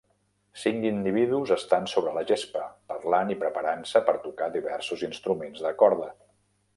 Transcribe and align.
Cinc 0.59 0.85
individus 0.91 1.51
estan 1.55 1.85
sobre 1.91 2.13
la 2.15 2.23
gespa, 2.31 2.63
parlant 2.93 3.33
i 3.35 3.39
preparant-se 3.43 4.01
per 4.09 4.19
tocar 4.27 4.49
diversos 4.59 5.05
instruments 5.09 5.63
de 5.67 5.73
corda. 5.83 6.09